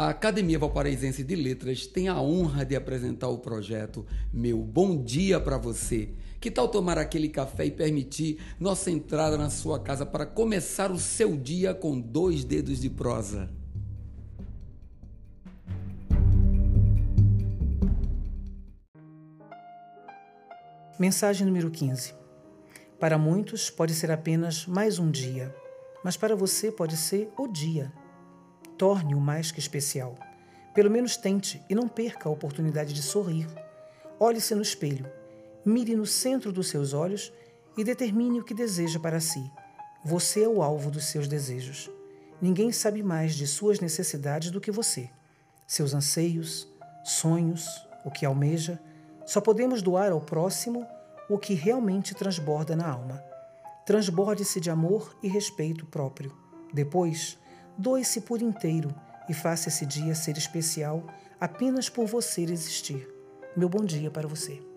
A 0.00 0.08
Academia 0.08 0.58
Valparaísense 0.58 1.22
de 1.22 1.36
Letras 1.36 1.86
tem 1.86 2.08
a 2.08 2.18
honra 2.18 2.64
de 2.64 2.74
apresentar 2.74 3.28
o 3.28 3.36
projeto 3.36 4.06
Meu 4.32 4.56
Bom 4.56 5.04
Dia 5.04 5.38
para 5.38 5.58
Você. 5.58 6.14
Que 6.40 6.50
tal 6.50 6.68
tomar 6.68 6.96
aquele 6.96 7.28
café 7.28 7.66
e 7.66 7.70
permitir 7.70 8.40
nossa 8.58 8.90
entrada 8.90 9.36
na 9.36 9.50
sua 9.50 9.78
casa 9.78 10.06
para 10.06 10.24
começar 10.24 10.90
o 10.90 10.98
seu 10.98 11.36
dia 11.36 11.74
com 11.74 12.00
dois 12.00 12.44
dedos 12.44 12.80
de 12.80 12.88
prosa? 12.88 13.50
Mensagem 20.98 21.46
número 21.46 21.70
15. 21.70 22.14
Para 22.98 23.18
muitos 23.18 23.68
pode 23.68 23.92
ser 23.92 24.10
apenas 24.10 24.64
mais 24.64 24.98
um 24.98 25.10
dia, 25.10 25.54
mas 26.02 26.16
para 26.16 26.34
você 26.34 26.72
pode 26.72 26.96
ser 26.96 27.30
o 27.36 27.46
dia 27.46 27.92
torne-o 28.80 29.20
mais 29.20 29.52
que 29.52 29.60
especial. 29.60 30.14
Pelo 30.72 30.90
menos 30.90 31.14
tente 31.14 31.62
e 31.68 31.74
não 31.74 31.86
perca 31.86 32.30
a 32.30 32.32
oportunidade 32.32 32.94
de 32.94 33.02
sorrir. 33.02 33.46
Olhe-se 34.18 34.54
no 34.54 34.62
espelho, 34.62 35.06
mire 35.62 35.94
no 35.94 36.06
centro 36.06 36.50
dos 36.50 36.68
seus 36.68 36.94
olhos 36.94 37.30
e 37.76 37.84
determine 37.84 38.40
o 38.40 38.42
que 38.42 38.54
deseja 38.54 38.98
para 38.98 39.20
si. 39.20 39.44
Você 40.02 40.44
é 40.44 40.48
o 40.48 40.62
alvo 40.62 40.90
dos 40.90 41.04
seus 41.04 41.28
desejos. 41.28 41.90
Ninguém 42.40 42.72
sabe 42.72 43.02
mais 43.02 43.34
de 43.34 43.46
suas 43.46 43.80
necessidades 43.80 44.50
do 44.50 44.62
que 44.62 44.70
você. 44.70 45.10
Seus 45.66 45.92
anseios, 45.92 46.66
sonhos, 47.04 47.66
o 48.02 48.10
que 48.10 48.24
almeja, 48.24 48.80
só 49.26 49.42
podemos 49.42 49.82
doar 49.82 50.10
ao 50.10 50.22
próximo 50.22 50.86
o 51.28 51.36
que 51.36 51.52
realmente 51.52 52.14
transborda 52.14 52.74
na 52.74 52.88
alma. 52.88 53.22
Transborde-se 53.84 54.58
de 54.58 54.70
amor 54.70 55.14
e 55.22 55.28
respeito 55.28 55.84
próprio. 55.84 56.34
Depois, 56.72 57.38
Doe-se 57.76 58.20
por 58.20 58.42
inteiro 58.42 58.94
e 59.28 59.34
faça 59.34 59.68
esse 59.68 59.86
dia 59.86 60.14
ser 60.14 60.36
especial 60.36 61.06
apenas 61.40 61.88
por 61.88 62.06
você 62.06 62.42
existir. 62.42 63.08
Meu 63.56 63.68
bom 63.68 63.84
dia 63.84 64.10
para 64.10 64.28
você. 64.28 64.69